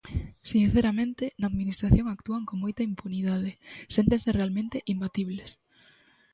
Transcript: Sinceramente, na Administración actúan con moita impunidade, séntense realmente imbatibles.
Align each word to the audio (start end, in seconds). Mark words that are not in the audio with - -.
Sinceramente, 0.51 1.23
na 1.39 1.47
Administración 1.51 2.05
actúan 2.09 2.43
con 2.47 2.57
moita 2.63 2.87
impunidade, 2.91 3.51
séntense 3.95 4.35
realmente 4.39 4.77
imbatibles. 4.93 5.51